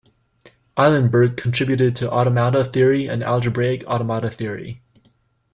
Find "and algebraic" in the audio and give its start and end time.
3.05-3.83